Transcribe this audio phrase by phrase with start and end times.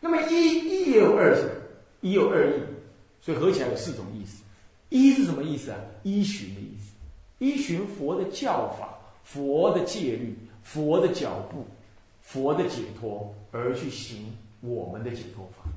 [0.00, 1.36] 那么一一有二，
[2.00, 2.60] 一有二义，
[3.20, 4.42] 所以合起来有四种意思。
[4.88, 5.78] 一是什么意思啊？
[6.02, 6.92] 依循的意思，
[7.38, 11.66] 依循佛的教法、佛的戒律、佛的脚步、
[12.22, 15.70] 佛的解脱而去行我们的解脱法，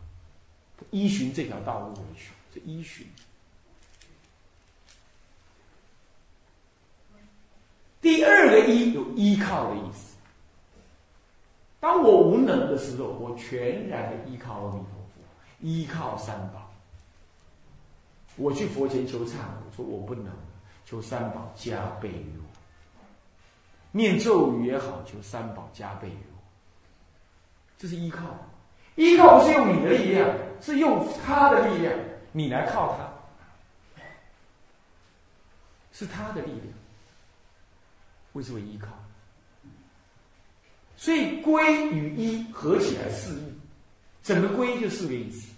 [0.90, 3.06] 依循这条道路而去，这依循。
[8.02, 10.13] 第二个依有依靠的意思。
[11.84, 15.22] 当我无能的时候，我全然的依靠阿弥陀佛，
[15.60, 16.72] 依靠三宝。
[18.38, 19.34] 我去佛前求忏，
[19.66, 20.32] 我说我不能，
[20.86, 22.46] 求三宝加倍于我。
[23.92, 26.40] 念咒语也好，求三宝加倍于我。
[27.78, 28.24] 这是依靠，
[28.96, 31.94] 依靠不是用你的力量，是用他的力量，
[32.32, 34.02] 你来靠他，
[35.92, 36.74] 是他的力量。
[38.32, 38.88] 为什么依靠？
[41.04, 43.44] 所以归与一合起来四义，
[44.24, 45.52] 整个归就四个意思。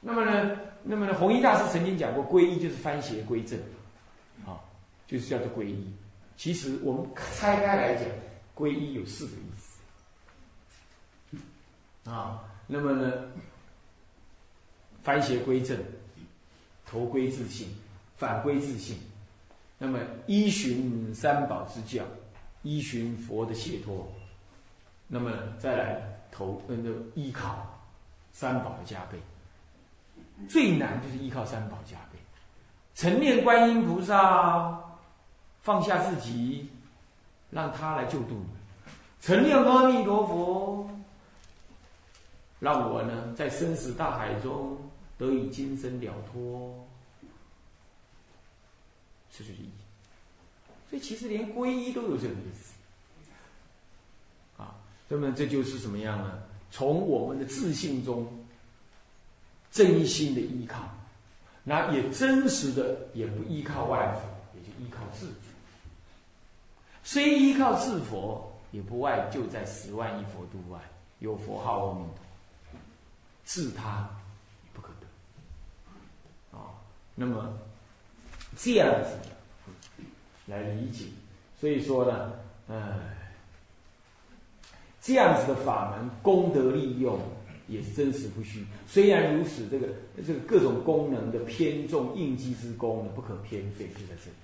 [0.00, 0.56] 那么呢？
[0.84, 3.58] 那么呢，弘一大师曾经讲过，皈依就是翻邪归正，
[4.46, 4.54] 啊，
[5.08, 5.92] 就是叫做皈依。
[6.36, 8.04] 其实我们拆开来讲，
[8.54, 9.50] 皈依有四个意
[11.34, 13.12] 思，啊，那么呢，
[15.02, 15.76] 翻邪归正，
[16.86, 17.66] 投归自信，
[18.16, 18.96] 反归自信。
[19.76, 22.04] 那么依循三宝之教，
[22.62, 24.08] 依循佛的解脱，
[25.08, 27.66] 那么再来投那个依靠
[28.32, 29.18] 三宝的加倍。
[30.48, 32.18] 最难就是依靠三宝加倍，
[32.94, 34.78] 成念观音菩萨，
[35.60, 36.70] 放下自己，
[37.50, 38.46] 让他来救度你；
[39.20, 40.88] 成念阿弥陀佛，
[42.60, 44.78] 让我呢在生死大海中
[45.18, 46.86] 得以今生了脱。
[49.32, 49.70] 这就是意。
[50.88, 52.77] 所以其实连皈依都有这个意思。
[55.08, 56.38] 那么这就是什么样呢？
[56.70, 58.26] 从我们的自信中。
[59.70, 60.88] 真心的依靠，
[61.62, 64.22] 那也真实的，也不依靠外佛，
[64.56, 65.34] 也就依靠自佛。
[67.04, 70.80] 虽依靠自佛，也不外就在十万亿佛度外
[71.18, 72.80] 有佛号阿弥陀，
[73.44, 74.08] 自他
[74.72, 76.58] 不可得。
[76.58, 76.72] 啊，
[77.14, 77.52] 那么
[78.56, 79.28] 这样子
[80.46, 81.04] 来理解，
[81.60, 82.32] 所以说呢，
[82.68, 82.98] 呃，
[85.08, 87.18] 这样子的法门功德利用。
[87.70, 88.64] 也是真实不虚。
[88.86, 89.88] 虽然如此，这个
[90.26, 94.36] 这个各种功能的偏重应机之功呢，不可偏废，就在这里。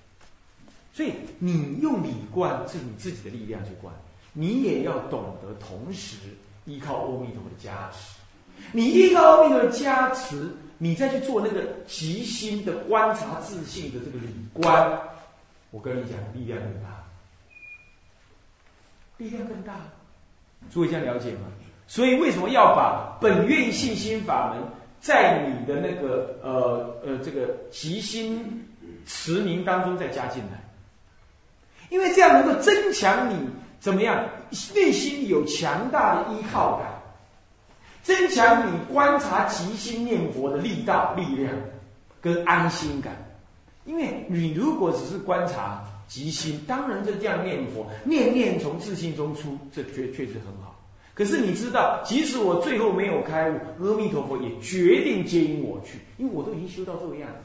[0.93, 3.91] 所以你用理观是你自己的力量去观，
[4.31, 6.17] 你也要懂得同时
[6.65, 8.19] 依靠阿弥陀的加持。
[8.71, 15.01] 你依靠阿弥陀的加持，你再去做那个极心的观察自信的这个理观，
[15.71, 17.03] 我跟你讲，力量更大，
[19.17, 19.79] 力量更大。
[20.71, 21.47] 诸位这样了解吗？
[21.87, 24.63] 所以为什么要把本愿信心法门
[24.99, 28.67] 在你的那个呃呃这个极心
[29.05, 30.59] 持名当中再加进来？
[31.89, 33.35] 因为这样能够增强你
[33.79, 34.27] 怎么样
[34.73, 36.87] 内心有强大的依靠感，
[38.01, 41.53] 增强你观察极心念佛的力道力量
[42.19, 43.13] 跟安心感。
[43.85, 50.73] 因为你如果只是观察极心，当然就这样念佛，念念从自信中出，这确确实很好。
[51.13, 57.37] 可是你知道，即使我最后没有开悟，阿弥陀佛也决定接引我去，因为我都已经修到这个样子。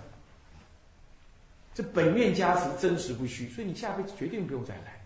[1.73, 5.01] 这本愿加持真实不虚，所以你下辈子绝对不用再来，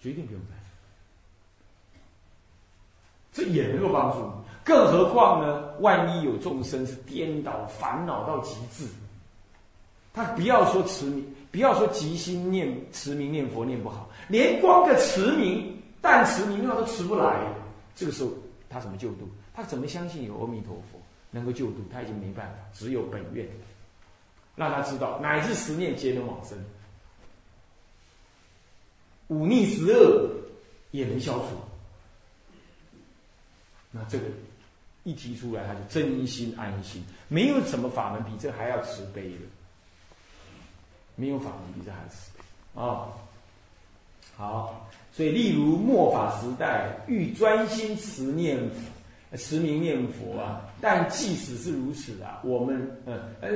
[0.00, 0.62] 决定不用再来。
[3.32, 4.43] 这也能够帮助你。
[4.64, 5.74] 更何况呢？
[5.80, 8.88] 万一有众生是颠倒烦恼到极致，
[10.12, 11.24] 他不要说持名。
[11.52, 17.46] 不要说即心念持名念佛念不好，连光个持名、但持名他都持不来，
[17.94, 18.30] 这个时候
[18.68, 19.28] 他怎么救度？
[19.54, 21.00] 他怎么相信有阿弥陀佛
[21.30, 21.76] 能够救度？
[21.92, 23.46] 他已经没办法，只有本愿，
[24.56, 26.58] 让他知道乃至十念皆能往生，
[29.28, 30.28] 忤逆十恶
[30.90, 31.44] 也能消除。
[33.92, 34.24] 那这个
[35.04, 39.38] 一提出来，他就真心安心，没有什么法门比这还要慈悲的。
[41.16, 43.06] 没有法门比这还慈悲啊！
[44.36, 53.50] 好，所以例如末法时代，欲专心持念佛、持名念佛啊，但即使是如此啊，我们呃呃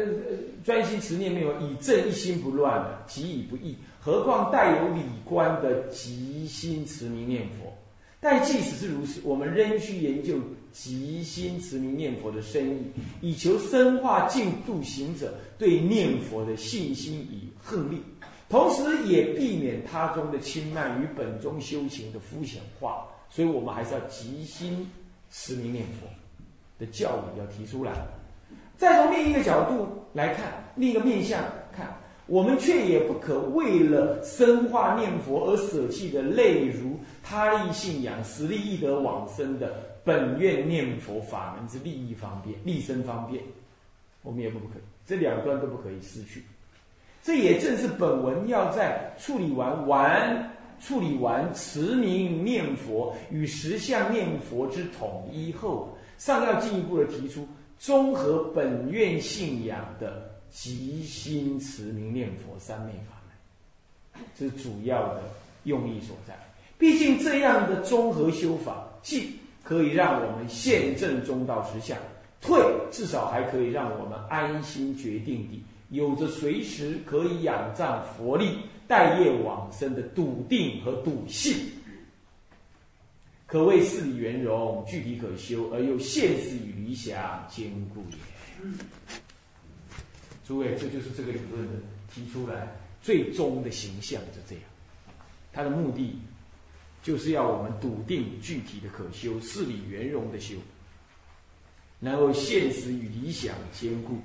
[0.65, 7.77] 专心持念没有以正一心不乱的，即已不易，何况带有理观的极心持名念佛？
[8.21, 10.39] 但即使是如此，我们仍需研究
[10.81, 12.85] 极心持名念佛的深意，
[13.21, 18.01] 以求深化净度行者对念佛的信心与恨力，
[18.49, 23.05] 同时也避免他中的轻慢与本宗修行的肤浅化。
[23.29, 24.89] 所以我们还是要极心
[25.33, 26.07] 持名念佛
[26.79, 27.93] 的教理要提出来。
[28.77, 31.43] 再从另一个角度来看，另一个面向
[31.77, 31.93] 看，
[32.27, 43.45] 我们却也不可为了深化念佛而舍弃的类如他利信仰、实力易得往生的本愿念佛法门之利益方便、利身方便，
[44.23, 46.43] 我们也不不可以，这两端都不可以失去。
[47.23, 50.51] 这也正是本文要在处理完完
[50.81, 57.47] 处理完持名念佛与实相念佛之统一后，尚要进一步的提出。
[57.79, 65.23] 综合本愿信仰的极心持名念佛三昧法门，这是主要的
[65.65, 66.35] 用意所在。
[66.79, 69.39] 毕竟这样的综合修法，既
[69.69, 71.95] 可以让我们现证中道实相，
[72.41, 72.59] 退
[72.91, 81.71] 至少还可以让我们安心决定地有着随时可以仰仗佛力待业往生的笃定和笃信。
[83.47, 88.71] 可谓事理圆融，具体可修，而又现实与理想兼顾也。
[90.47, 91.75] 诸位，这就是这个理论的
[92.11, 94.65] 提出来最终的形象，就这样。
[95.53, 96.19] 它的目的
[97.09, 100.57] 就是要我们笃定具体的可修，事理圆融的修，
[102.01, 104.19] 能够现实与理想兼顾，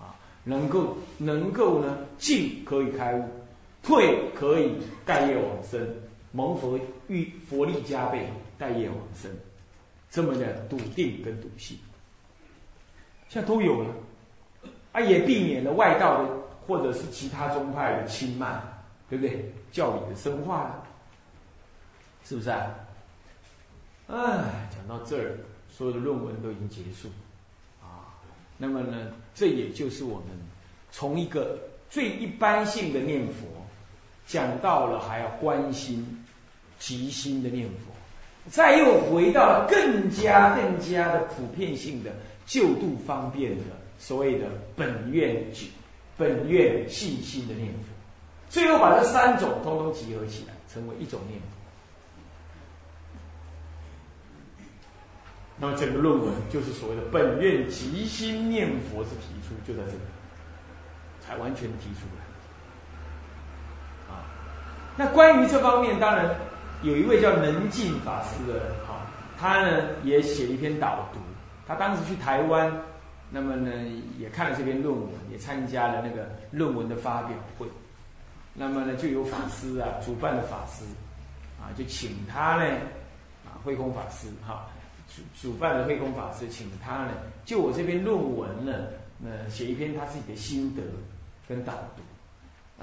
[0.00, 3.28] 啊，能够能够呢进可以开悟，
[3.82, 4.72] 退可以
[5.04, 5.92] 待业往生。
[6.30, 6.78] 蒙佛
[7.08, 9.28] 欲佛力加倍，待业往生，
[10.08, 11.76] 这么的笃定跟笃信，
[13.28, 13.92] 现在都有了，
[14.92, 16.30] 啊，也避免了外道的
[16.64, 18.62] 或者是其他宗派的轻慢，
[19.10, 19.52] 对不对？
[19.72, 20.87] 教理的深化了，
[22.28, 22.74] 是不是啊？
[24.08, 25.38] 哎，讲到这儿，
[25.70, 27.08] 所有的论文都已经结束，
[27.80, 28.12] 啊，
[28.58, 30.26] 那么呢，这也就是我们
[30.90, 31.58] 从一个
[31.88, 33.46] 最一般性的念佛。
[34.26, 36.22] 讲到了还要关心
[36.78, 37.90] 极心的念佛，
[38.50, 42.12] 再又回到了更加更加的普遍性的
[42.44, 43.64] 救度方便的
[43.98, 44.44] 所谓的
[44.76, 45.42] 本愿
[46.18, 47.88] 本愿信心的念佛，
[48.50, 51.57] 最后把这三种通通集合起来，成为一种念佛。
[55.60, 59.98] 那么整个论文就是所谓的本愿极心念佛之提出，就在这里
[61.20, 64.12] 才完全提出来。
[64.14, 64.22] 啊
[64.96, 66.34] 那关于这方面，当然
[66.82, 69.06] 有一位叫能进法师的人，哈，
[69.36, 71.18] 他呢也写了一篇导读。
[71.66, 72.72] 他当时去台湾，
[73.30, 73.70] 那么呢
[74.18, 77.66] 也看了这篇论文，也参加了那个论文的发表会。
[78.54, 80.84] 那么呢就有法师啊，主办的法师
[81.60, 82.64] 啊，就请他呢
[83.44, 84.66] 啊，慧空法师哈，
[85.08, 87.12] 主主办的慧空法师请他呢，
[87.44, 88.72] 就我这篇论文呢，
[89.24, 90.82] 呃，写一篇他自己的心得
[91.48, 92.02] 跟导读。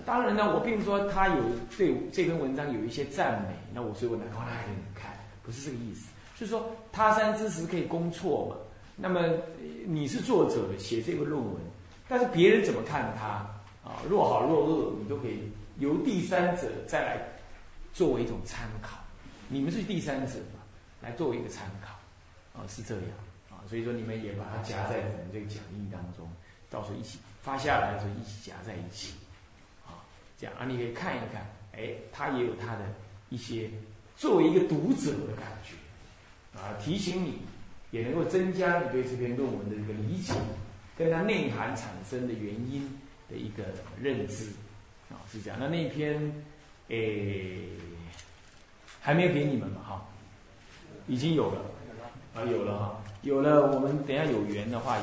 [0.06, 1.36] 当然呢，我并不说他有
[1.77, 8.57] 对这篇文章有一些赞美，那我所以我拿过来给你们看，不是这个意思，是说他山之石可以攻错嘛。
[8.98, 9.22] 那么
[9.86, 11.56] 你是作者写这个论文，
[12.10, 13.27] 但是别人怎么看他
[13.89, 14.01] 啊？
[14.10, 15.50] 若好若恶，你都可以
[15.80, 17.18] 由第三者再来
[17.94, 18.98] 作为一种参考。
[19.48, 20.60] 你们是第三者嘛，
[21.01, 21.95] 来作为一个参考
[22.57, 23.03] 啊，是这样
[23.49, 23.61] 啊。
[23.67, 26.29] 所以说你们也把它夹在我们这个讲义当中，
[26.69, 29.13] 到时候一起发下来的时候一起夹在一起。
[29.85, 30.01] 啊
[30.37, 32.81] 这样啊，你可以看一看，哎，他也有他的
[33.29, 33.69] 一些
[34.17, 37.39] 作为一个读者的感觉，啊，提醒你，
[37.91, 40.33] 也能够增加你对这篇论文的一个理解，
[40.97, 43.63] 跟它内涵产生的原因的一个
[44.01, 44.50] 认知，
[45.09, 45.57] 啊，是这样。
[45.57, 46.43] 那那篇，
[46.89, 47.69] 诶，
[49.00, 49.81] 还没有给你们嘛？
[49.83, 50.05] 哈，
[51.07, 51.62] 已经有了，
[52.36, 53.72] 啊，有了哈，有了。
[53.72, 54.98] 我们等下有缘的话，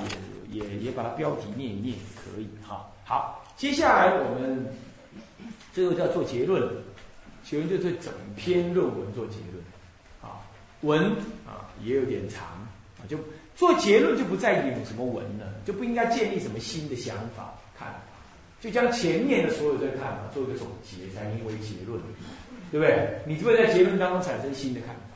[0.53, 2.87] 也也也把它标题念一念，可以哈。
[3.05, 4.67] 好，接下来我们。
[5.75, 6.71] 最后就要做结论，
[7.43, 9.65] 结论就对整篇论文做结论，
[10.21, 10.45] 啊，
[10.83, 11.03] 文
[11.47, 12.45] 啊也有点长
[12.99, 13.17] 啊，就
[13.57, 18.01] 做结论就不再引什么文了，就不应该建立什么新的想法看法，
[18.61, 21.99] 就将前面的所有这个看法做一个总结，才名为结论，
[22.71, 23.19] 对不对？
[23.25, 25.12] 你就会在结论当中产生新的看法。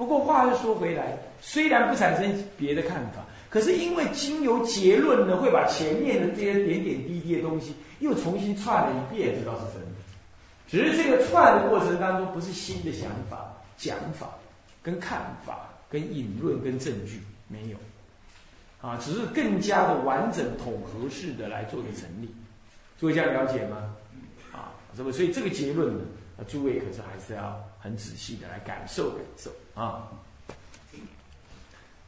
[0.00, 7.74] 不过话又说回来，虽然不产生别的看法，可是因为经由结论呢，会把前面的这些点点滴滴的东西。
[7.98, 9.88] 又重新串了一遍，这倒是真的。
[10.66, 14.30] 只是这个串的过程当中，不是新的想法、讲法、
[14.82, 17.76] 跟看法、跟引论、跟证据没有，
[18.80, 22.34] 啊，只是更加的完整统合式的来做一个整理。
[22.98, 23.94] 诸位这样了解吗？
[24.50, 25.12] 啊，是不？
[25.12, 26.04] 所以这个结论呢，
[26.48, 30.08] 诸位可是还是要很仔细的来感受感受啊。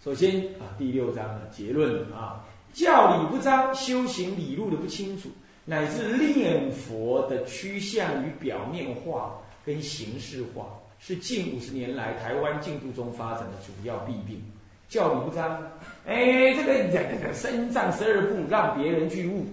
[0.05, 5.29] 首先啊，第六章的结论啊，教理不彰，修行理路的不清楚。
[5.65, 10.67] 乃至念佛的趋向于表面化跟形式化，
[10.99, 14.43] 是近五十年来台湾进步中发展的主要弊病。
[14.89, 15.63] 教理不彰，
[16.05, 19.47] 哎，这个这个身藏十二部，让别人去悟，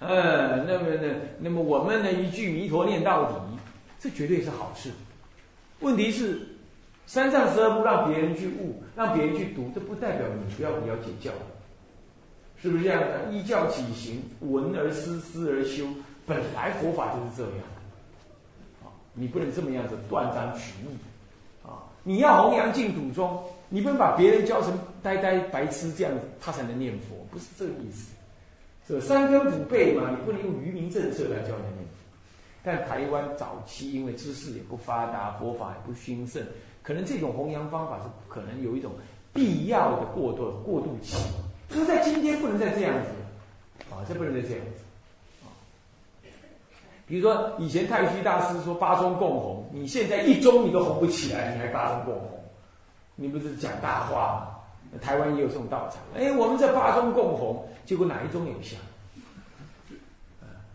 [0.00, 3.36] 呃，那么呢，那么我们呢一句弥陀念到底，
[3.98, 4.90] 这绝对是好事。
[5.80, 6.46] 问题是，
[7.06, 11.30] 三藏十二部让别人去悟，让别人去读，这不代表你不要了解教。
[12.60, 13.30] 是不是这样的？
[13.30, 15.84] 依教起行，闻而思，思而修。
[16.26, 17.64] 本来佛法就是这样，
[18.82, 20.96] 啊，你不能这么样子断章取义，
[21.62, 28.14] 啊，你要弘扬净土宗，你不能把别人教成呆呆白痴这样子，他才能念佛，不是这个意思。
[28.88, 31.83] 这三根补背嘛，你不能用愚民政策来教人念。
[32.64, 36.42] 但台湾早期因为知识也不发达，佛法也不兴盛，
[36.82, 38.90] 可能这种弘扬方法是可能有一种
[39.34, 41.16] 必要的过渡过渡期。
[41.68, 43.10] 就是，在今天不能再这样子，
[43.94, 46.28] 啊，这不能再这样子，
[47.06, 52.30] 比如说以前太虚大师说八宗共红，你现在一宗你都红不起来，你还八宗共红，
[53.14, 54.36] 你不是讲大话
[54.92, 54.98] 吗？
[55.02, 58.76] 台湾也有这种道场，哎，我们这八宗共红，结果哪一宗有效？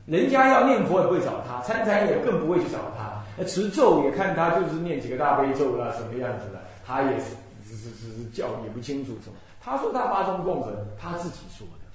[0.10, 9.36] 人家要念佛也不会找他，参禅也更不会去找他，那持咒也看他就是念几个大悲咒啦，什么样子的，他也是只是只是叫也不清楚什么。
[9.62, 11.86] 他说他八宗共和，他自己说的，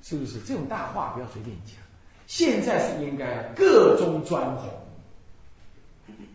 [0.00, 0.38] 是不是？
[0.46, 1.74] 这种大话不要随便讲。
[2.28, 4.70] 现在是应该各宗专弘，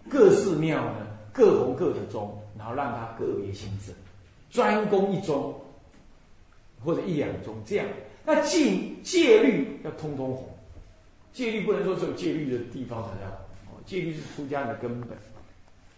[0.09, 3.95] 各寺庙呢各弘各的宗，然后让他个别兴盛，
[4.49, 5.55] 专攻一宗
[6.83, 7.85] 或者一两宗这样。
[8.25, 10.49] 那戒戒律要通通弘，
[11.33, 13.29] 戒律不能说只有戒律的地方才要
[13.69, 15.09] 红，戒律是出家人的根本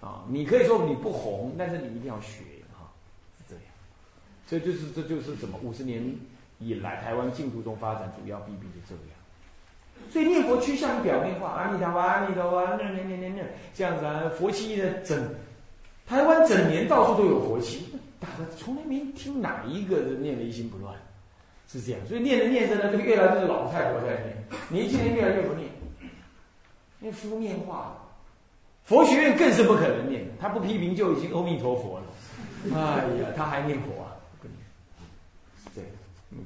[0.02, 0.24] 啊。
[0.30, 2.44] 你可以说你不弘，但是你一定要学。
[4.46, 5.58] 这就是这就是什么？
[5.64, 6.04] 五十年
[6.60, 10.12] 以来，台湾净土中发展主要弊病就这样。
[10.12, 13.42] 所以念佛趋向于表面化，阿弥陀佛，阿弥陀佛，那那那那那
[13.74, 15.34] 这样子啊，佛七的整
[16.06, 17.88] 台湾整年到处都有佛七，
[18.20, 20.94] 打的从来没听哪一个人念的一心不乱，
[21.74, 22.00] 是这样。
[22.08, 24.38] 所以念着念着呢，这个越来越是老太婆在念，
[24.70, 25.68] 年轻人越来越不念，
[27.02, 27.98] 因为敷面化了。
[28.86, 32.06] 佛学院更是不可能念，他不批评就已经阿弥陀佛了。
[32.74, 34.14] 哎呀，他还念佛啊？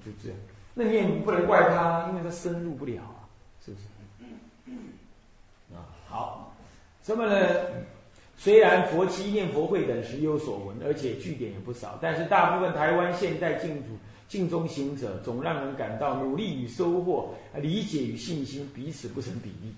[0.06, 0.38] 就这样，
[0.74, 3.24] 那你也不能怪他，因为他深入不了啊，
[3.66, 3.86] 是不是？
[5.74, 6.54] 啊，好，
[7.04, 7.48] 这么呢？
[8.36, 19.74] 虽然佛七念佛会等时有所闻，而且据点也不少，但是大部分台湾现代净土镜中行者，总让人感到努力与收获、理解与信心彼此不成比例。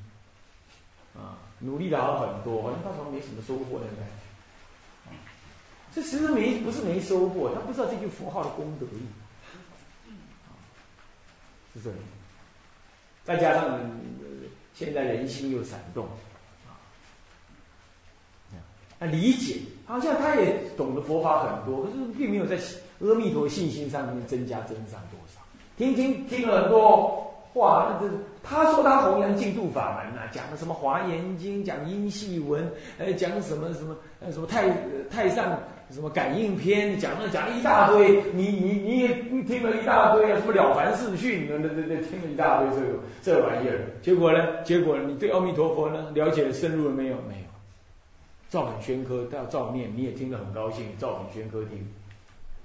[1.16, 5.14] 啊，努力的好很多，好像到时候没什么收获的感觉。
[5.94, 9.02] 这其实没不是没收获，他不知道这句符号的功德力。
[11.74, 12.00] 是这样，
[13.24, 13.80] 再加上
[14.74, 16.06] 现在人心又闪动，
[16.68, 16.78] 啊，
[19.00, 22.58] 啊，理解好像他也懂得佛法很多，可是并没有在
[23.02, 25.42] 阿弥陀信心上面增加增长多少。
[25.78, 28.14] 听听听了很多话，那这
[28.44, 34.70] 他说他弘扬净土法门啊，讲的什么华严经，讲音系文，呃，讲什么什么呃什么太
[35.10, 35.58] 太上。
[35.92, 39.08] 什么感应篇讲了讲了一大堆，你你你也
[39.42, 44.62] 听了一大堆啊，什么了凡四训，那那那听了一大堆这个这玩意儿，结果呢？
[44.64, 47.16] 结果你对阿弥陀佛呢了解深入了没有？
[47.28, 47.50] 没有，
[48.52, 51.84] 照本宣科，要照念，你也听得很高兴，照本宣科听，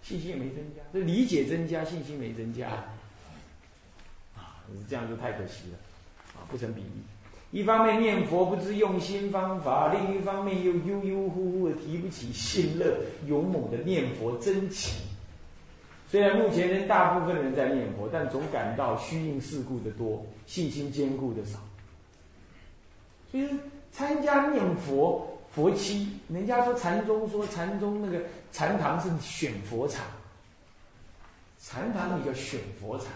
[0.05, 2.69] 信心也没增加，这理解增加，信心没增加，
[4.37, 5.79] 啊，这样就太可惜了，
[6.35, 6.89] 啊，不成比例。
[7.51, 15.03] 一方面念佛不知用心方法，另一方面又悠悠忽忽的提不起信乐勇猛的念佛真情。
[16.11, 21.59] 虽然目前人大部分人在念佛，但总感到虚应事故的多，信心坚固的少。
[23.31, 23.49] 所以
[23.91, 30.05] 参加念佛佛期，人家说禅宗说禅宗那个禅堂是选佛场，
[31.61, 33.07] 禅堂里叫选佛场。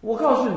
[0.00, 0.56] 我告诉你。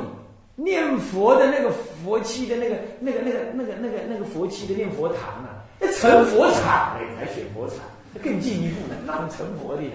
[0.56, 7.80] 念佛的那个佛期的那个、那个、那个、那个、那个、那个佛期的念佛堂啊，那成佛场嘞，还选佛场，
[8.24, 9.94] 更进一步了，那成佛的呀，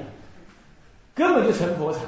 [1.14, 2.02] 根本就成佛场。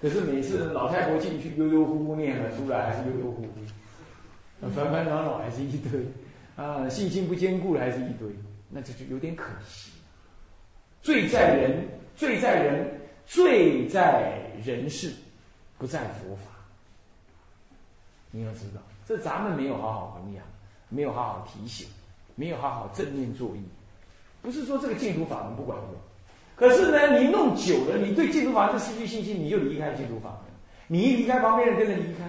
[0.00, 6.00] 可是每次老太婆进去悠悠忽忽念了出来，还是悠悠忽忽，烦烦恼恼还是一堆，
[6.58, 8.28] 啊，信心不坚固还是一堆，
[8.68, 9.92] 那这就有点可惜。
[11.00, 11.86] 罪在人，
[12.16, 15.12] 罪在人，罪在人世，
[15.78, 16.50] 不在佛法。
[18.32, 20.44] 你要知道，这咱们没有好好弘扬，
[20.88, 21.86] 没有好好提醒，
[22.34, 23.62] 没有好好正面作意。
[24.42, 25.86] 不是说这个净土法门不管用，
[26.56, 30.40] 可是呢，你弄久了，你对净土法门失去信心，你就离开净土法门。
[30.88, 32.28] 你一离开，旁边人跟着离开，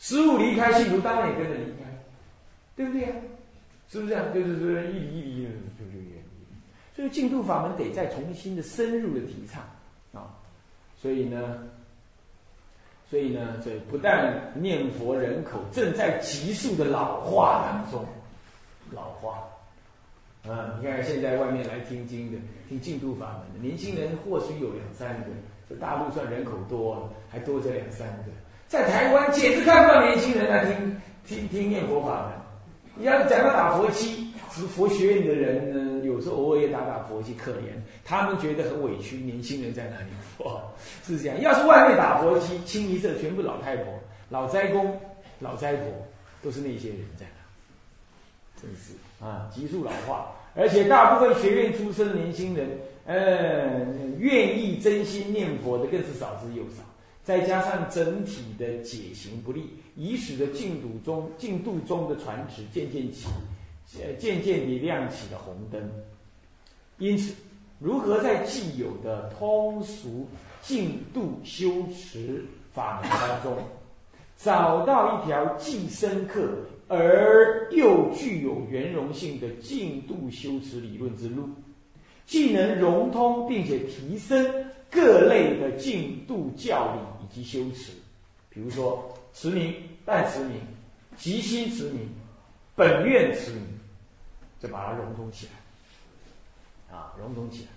[0.00, 1.93] 师傅离开，信徒当然也跟着离开，
[2.76, 3.08] 对不对呀？
[3.88, 4.32] 是不是这样？
[4.34, 5.48] 就是说一离一离就
[5.84, 6.96] 就远离。
[6.96, 9.62] 所以净土法门得再重新的深入的提倡
[10.12, 10.34] 啊。
[11.00, 11.58] 所以呢，
[13.10, 18.04] 所以呢，这不但念佛人口正在急速的老化当中，
[18.90, 19.44] 老化。
[20.50, 22.38] 啊，你看现在外面来听经的、
[22.68, 25.26] 听净土法门的年轻人，或许有两三个。
[25.68, 28.24] 这大陆算人口多了，还多这两三个。
[28.66, 32.43] 在台湾简直看不到年轻人来听听听念佛法门。
[32.96, 37.74] 你要讲到打佛七，佛学院的人呢，有时候偶尔也打打佛七，可怜
[38.04, 39.16] 他们觉得很委屈。
[39.16, 40.06] 年轻人在哪里？
[40.38, 40.60] 佛
[41.04, 41.40] 是这样。
[41.40, 43.86] 要是外面打佛七，清一色全部老太婆、
[44.28, 44.96] 老斋公、
[45.40, 45.86] 老斋婆，
[46.40, 48.94] 都是那些人在那，真是。
[49.24, 52.68] 啊，急速老化，而且大部分学院出身的年轻人，
[53.06, 53.86] 呃，
[54.18, 56.82] 愿意真心念佛的更是少之又少。
[57.24, 63.26] 再加上整体的解行不利，已使得净土中净土中的船只渐渐起，
[64.00, 65.90] 呃，渐渐地亮起了红灯。
[66.98, 67.34] 因此，
[67.78, 70.26] 如何在既有的通俗
[70.62, 73.62] 净度修持法门当中，
[74.36, 76.48] 找到一条既深刻？
[76.86, 81.48] 而又具有圆融性的净度修持理论之路，
[82.26, 84.46] 既能融通并且提升
[84.90, 87.92] 各类的净度教理以及修持，
[88.50, 89.74] 比如说持名、
[90.06, 90.60] 代持名、
[91.18, 92.08] 即心持名、
[92.74, 93.62] 本愿持名，
[94.60, 97.68] 就把它融通起来，啊，融通起来，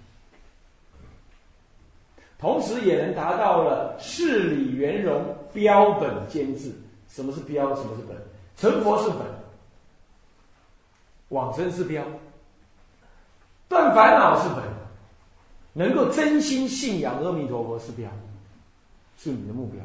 [2.38, 6.72] 同时也能达到了事理圆融、标本兼治。
[7.10, 7.76] 什么是标？
[7.76, 8.16] 什么是本？
[8.56, 9.20] 成佛是本，
[11.30, 12.04] 往生是标，
[13.68, 14.64] 断烦恼是本，
[15.74, 18.10] 能够真心信仰阿弥陀佛是标，
[19.18, 19.82] 是你的目标。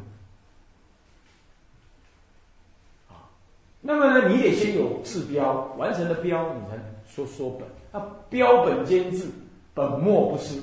[3.85, 7.69] 那么呢，你得先有治标，完成了标，你才说说本。
[7.91, 9.27] 那标本兼治，
[9.75, 10.59] 本末不失。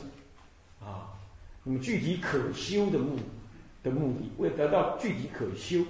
[0.82, 1.12] 啊，
[1.64, 3.18] 那么具体可修的目
[3.84, 5.84] 的目的，为得到具体可修。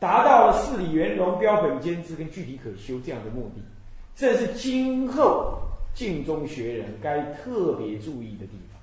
[0.00, 3.62] 达到了事理圆融、标本兼治跟具体可修这样的目的，
[4.14, 5.62] 这是今后
[5.94, 8.80] 敬中学人该特别注意的地方。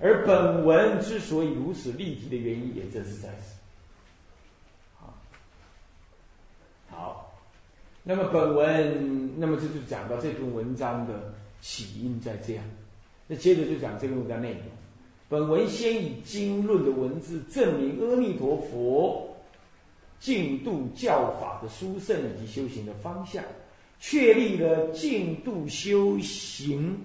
[0.00, 3.56] 而本文之所以如此立体的原因，也正是在此。
[5.00, 5.14] 好，
[6.90, 7.32] 好，
[8.04, 12.64] 那么本文，那么这就讲到这篇文章的起因在这样。
[13.26, 14.60] 那接着就讲这篇文章内容。
[15.28, 19.30] 本文先以经论的文字证明阿弥陀佛。
[20.20, 23.44] 净度教法的殊胜以及修行的方向，
[24.00, 26.98] 确立了净度修行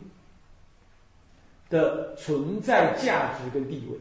[1.69, 3.97] 的存在价值跟地位，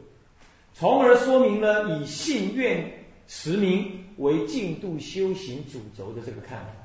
[0.72, 2.88] 从而说明了以信愿
[3.26, 6.77] 持名为净度修行主轴的这个看法，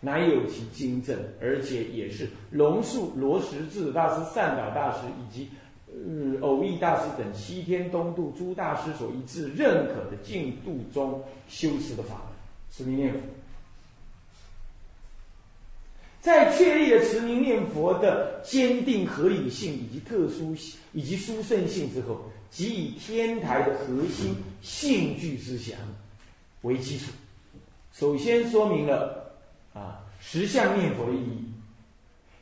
[0.00, 5.48] 乃有其精正，而且也是龙树罗什智大师、善导大师以及。
[5.92, 12.24] 嗯，偶益大师等西天东渡诸大师所一致认可的净度中修持的法门，
[12.70, 13.18] 持名念佛。
[16.20, 20.54] 在确立了持名念佛的坚定合理性以及特殊
[20.92, 25.76] 以及殊胜性之后，即以天台的核心性具之祥
[26.62, 27.10] 为基础，
[27.92, 29.19] 首先说明了
[29.80, 31.44] 啊十相念佛的意义。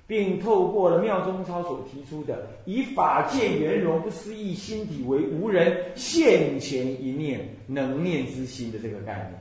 [0.09, 9.39] 并透过了妙中超所提出的以法界圆融不思议心体为无人现前一念能念之心的这个概念，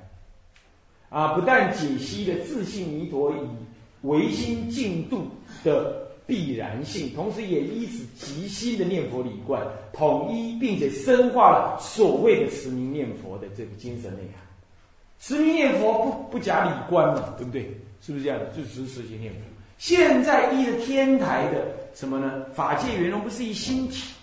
[1.07, 3.35] 啊，不但解析了自信弥陀以
[4.01, 5.27] 唯心净度
[5.63, 14.45] 的必然性，同时也依此极心的念佛理观，统一并且深化了所谓的持名念佛的这个精神内涵。
[15.17, 17.71] 持名念佛不不假理观嘛，对不对？
[18.01, 18.45] 是不是这样的？
[18.51, 19.39] 就只是实行念佛。
[19.77, 22.45] 现在依着天台的什么呢？
[22.55, 24.13] 法界圆融不是一心体，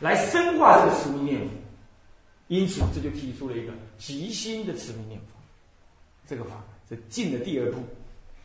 [0.00, 1.50] 来深化这个持名念佛，
[2.48, 5.26] 因此这就提出了一个极心的持名念佛
[6.26, 7.78] 这个法，是进了第二步。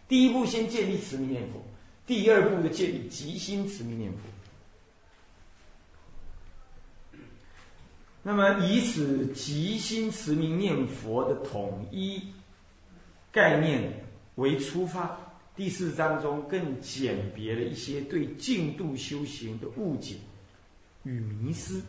[0.08, 1.64] 第一步先建立持名念佛，
[2.06, 4.18] 第二步的建立极心持名念佛。
[8.22, 12.22] 那么以此极心持名念佛的统一
[13.32, 13.92] 概念。
[14.36, 15.16] 为出发，
[15.56, 20.16] 第四章中更简别了一些对净度修行的误解
[21.04, 21.82] 与迷失，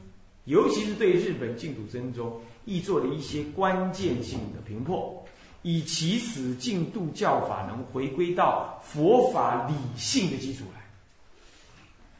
[0.44, 5.24] 尤其是对日本净土真宗亦做了一些关键性的评破，
[5.62, 10.82] 以其使净度教法能回归到佛法理性的基础来。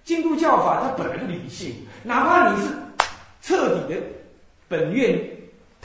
[0.05, 2.73] 净度教法它本来就理性，哪怕你是
[3.43, 4.01] 彻底的
[4.69, 5.32] 本愿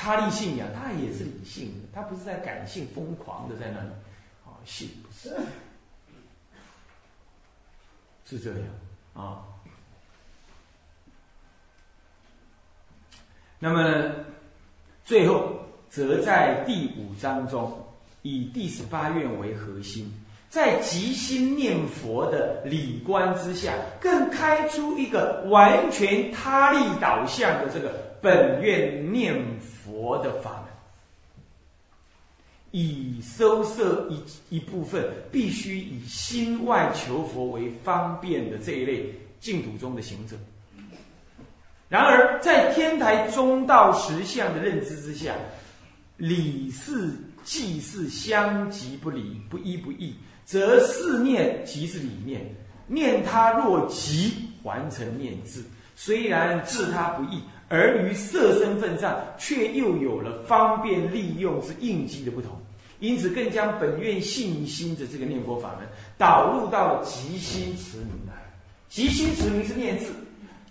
[0.08, 3.89] 他力信仰，他也是理性的，他不是在感性疯狂的在那里
[4.46, 5.36] 啊信，是，
[8.24, 8.70] 是这样
[9.13, 9.43] 啊。
[13.60, 14.13] 那么
[15.04, 17.86] 最后，则在第五章中，
[18.22, 20.10] 以第十八愿为核心。
[20.50, 27.89] 在即心念佛的理观之下，更开出一个完全他力导向的这个
[28.22, 30.70] 本愿念佛佛的法门，
[32.70, 40.38] 以收摄一一部分必须以心外求佛为方便的这一类净土中的行者。
[41.90, 45.34] 然而，在天台中道实相的认知之下，
[46.18, 47.12] 理事
[47.44, 50.14] 即是相即不离，不依不异。
[50.46, 52.46] 则四念即是理念，
[52.86, 62.51] 念他若即还成念字，虽然治他不易，而于色身份上却又有了方便利用之应机的不同，
[62.99, 68.34] 因此更将本愿信心的这个念佛法门导入到了即心持名来。
[68.89, 70.13] 极心持名是念字，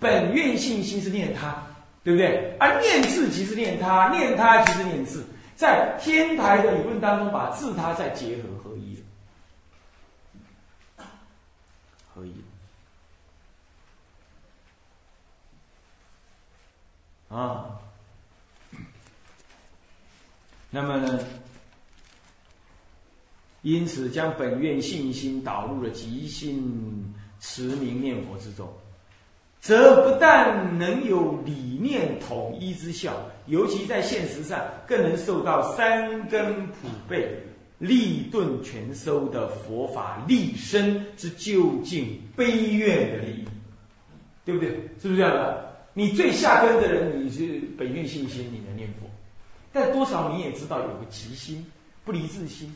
[0.01, 1.63] 本愿信心是念他，
[2.03, 2.57] 对不对？
[2.59, 8.43] 而念字即是念他，念他即是念字，在天台的理论当中，把自他再结合。
[12.17, 12.33] 可以
[17.29, 17.79] 啊，
[20.71, 21.19] 那么呢？
[23.63, 28.73] 因此，将本愿信心导入了即心持名念佛之中，
[29.61, 37.43] 则不但能有理念统一之效，尤其在现实上，更能受到三根普被。
[37.79, 43.45] 立顿全收的佛法立身之究竟悲愿的利益，
[44.47, 44.71] 对不对？
[44.99, 45.76] 是不是这样的？
[45.99, 49.09] 你最下根的人，你是本愿信心，你能念佛，
[49.73, 51.65] 但多少你也知道有个极心，
[52.05, 52.71] 不离自心。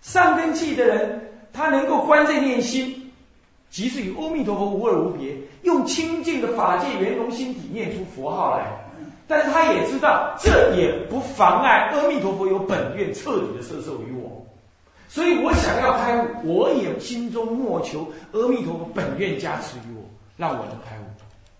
[0.00, 3.10] 上根器的人，他能够观这念心，
[3.68, 8.64] 即是与阿弥陀佛无二无别，用清净的法界圆融心体念出佛号来。
[9.26, 14.46] 但是他也知道，这也不妨碍阿弥陀佛有本愿彻底的摄受于我，
[15.08, 20.04] 所以我想要开悟，我也心中默求阿弥陀佛本愿加持于我，
[20.36, 21.02] 让我能开悟。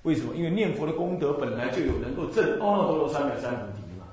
[0.06, 0.34] 为什么？
[0.36, 4.06] 因为念佛的功德本来就有能够证阿耨多罗三藐三菩提嘛。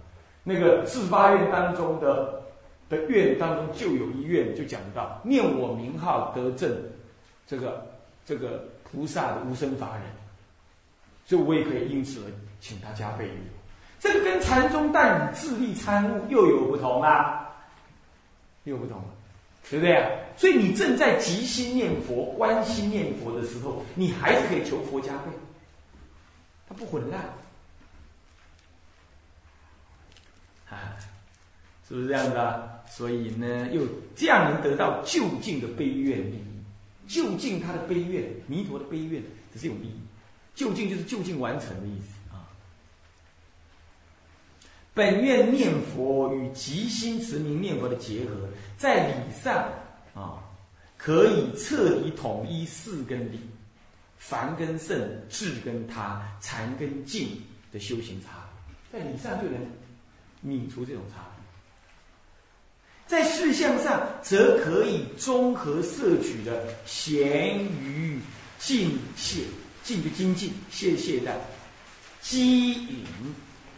[0.44, 2.42] 那个四十八愿当中的
[2.90, 6.76] 的愿当中就有一愿，就讲到念我名号得证
[7.46, 7.86] 这个
[8.26, 10.04] 这个菩萨的无生法忍，
[11.26, 12.32] 所以我也可以因此而。
[12.64, 13.28] 请他加倍
[14.00, 17.46] 这个跟禅宗但以自力参悟又有不同啊，
[18.64, 19.06] 又不同了，
[19.70, 20.10] 对不对啊？
[20.38, 25.32] 所以你正在极心念佛、观心念佛的时候，你还是可以求佛加倍，
[26.74, 27.24] 不混乱，
[30.70, 30.98] 啊，
[31.88, 32.84] 是不是这样的？
[32.90, 36.64] 所以呢，又这样能得到就近的悲愿利益，
[37.08, 40.00] 就近他的悲愿，弥陀的悲愿，这是有利益，
[40.54, 42.46] 就近就是就近完成的意思啊。
[44.94, 49.68] 本愿念佛与极心持名念佛的结合，在理上
[50.14, 50.44] 啊，
[50.98, 53.40] 可以彻底统一四根理：
[54.26, 54.98] 凡跟圣、
[55.30, 58.50] 智跟他、禅跟净的修行差。
[58.92, 59.60] 在理上就能
[60.46, 61.26] 泯除这种差
[63.06, 68.18] 在事项上，则可以综合摄取的闲余、
[68.60, 69.44] 静懈、
[69.84, 71.34] 静就精进、懈懈怠、
[72.22, 73.06] 激引。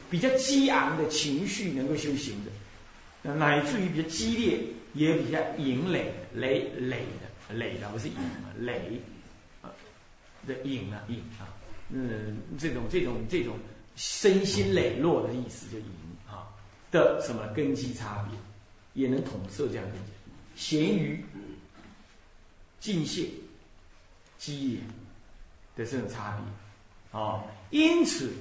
[0.08, 4.60] 比较激昂的情绪能够修行的，乃至于比较激烈，
[4.94, 9.02] 也比较引累、累累的、累的不是引啊，累
[10.48, 11.48] 的影啊影啊，
[11.90, 13.58] 嗯，这种这种这种
[13.96, 15.86] 身心磊落的意思就引
[16.28, 16.48] 啊
[16.92, 18.38] 的什么根基差别，
[18.94, 20.12] 也能统摄这样根基，
[20.56, 21.24] 咸鱼、
[22.80, 23.30] 尽泄、
[24.38, 24.80] 激烈
[25.76, 26.38] 的这种差
[27.12, 28.32] 别啊，因此。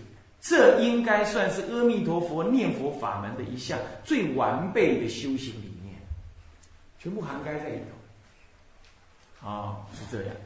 [0.46, 5.96] 这应该算是阿弥陀佛念佛法门的一项最完备的修行理念，
[6.98, 7.78] 全部涵盖在里
[9.40, 9.48] 头。
[9.48, 10.36] 啊，是这样。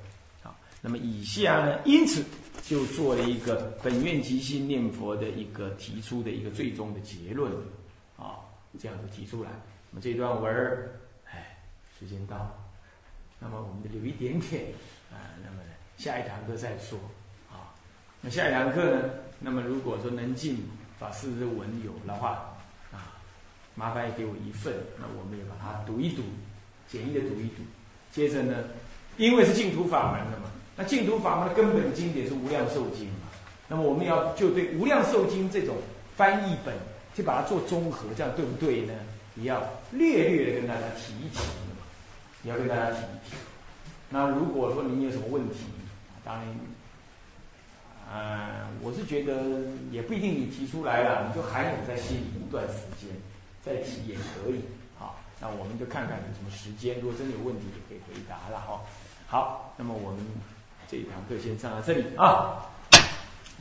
[0.81, 2.25] 那么以下呢，因此
[2.63, 7.53] 就做了一个本愿即心念佛的一个提出的一个最终的结论。
[8.17, 8.39] 啊，
[8.81, 9.51] 这样子提出来。
[9.91, 10.91] 那么这段文儿，
[11.31, 11.57] 哎，
[11.99, 12.55] 时间到了，
[13.39, 14.65] 那么我们就留一点点
[15.11, 15.63] 啊，那么
[15.97, 16.99] 下一堂课再说。
[17.51, 17.75] 啊，
[18.21, 19.09] 那下一堂课呢？
[19.41, 20.59] 那么如果说能进
[20.99, 22.57] 法师的文有的话，
[22.93, 23.15] 啊，
[23.75, 26.23] 麻烦也给我一份，那我们也把它读一读，
[26.89, 27.63] 简易的读一读。
[28.11, 28.65] 接着呢，
[29.17, 30.48] 因为是净土法门的嘛，
[30.79, 33.27] 那净土法门的根本经典是无量寿经嘛，
[33.67, 35.75] 那么我们要就对无量寿经这种
[36.17, 36.73] 翻译本
[37.15, 38.95] 就把它做综合，这样对不对呢？
[39.35, 39.63] 也要
[39.93, 41.41] 略略的跟大家提一提，
[42.45, 43.37] 也要跟大家提一提。
[44.09, 45.67] 那如果说您有什么问题，
[46.25, 46.47] 当然，
[48.11, 49.61] 呃，我是觉得
[49.91, 53.11] 也不一定你提出来了，你就含有在心里一段时间
[53.65, 54.61] 再提也可以。
[54.99, 58.81] 好，那我们就看看有什么时间，如果真的有问题也可以回答了哈。
[59.27, 60.21] 好，那么我们
[60.91, 62.57] 这一堂课先上到这里啊。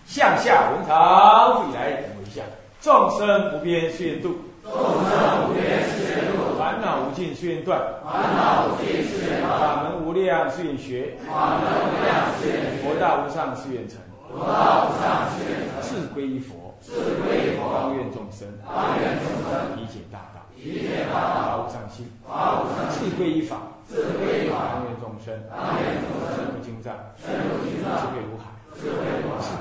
[0.05, 2.41] 向下文长，复以来等一下。
[2.79, 6.55] 众生不变誓愿度，众生不变誓愿度。
[6.57, 9.59] 烦恼无尽誓愿断，烦恼无尽誓愿断。
[9.59, 12.79] 法门无量誓愿学，法门无量誓愿学。
[12.81, 13.99] 佛道无上誓愿成，
[14.31, 15.83] 佛道无上誓愿成。
[15.83, 16.93] 志归一佛，志
[17.27, 17.67] 归一佛。
[17.73, 19.75] 当愿众生，当愿众生。
[19.75, 21.43] 理解大道，理解大道。
[21.43, 23.11] 法无上心，法无上心。
[23.11, 23.57] 志归一法，
[23.89, 24.55] 志归一法。
[24.71, 26.56] 当愿众生，当愿众生。
[26.81, 27.97] 深入经藏，深入经藏。
[28.01, 28.43] 智慧如海。
[28.77, 28.83] 智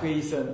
[0.03, 0.45] 慧一生，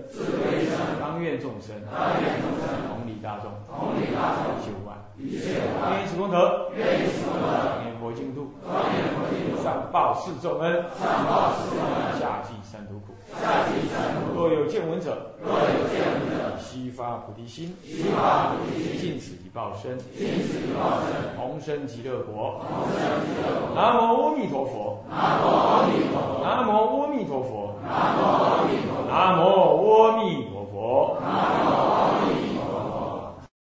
[1.01, 14.39] 当愿众生，同理大众，同理大众，一切无碍，愿以此功德，愿以此功德，庄严佛净土，庄严佛净土，上报四重恩，上报四重恩，下济三途苦，下济三途苦。
[14.39, 23.77] 若有见闻者，若有见闻者，激发菩提心，激发菩提心，尽此一报身，尽此一报身，同生极乐国，同生极乐国。
[23.77, 29.45] 南无阿弥陀佛，南无阿弥陀佛，南无阿弥陀佛，南无阿弥陀佛，南无
[30.01, 31.92] 阿弥陀佛。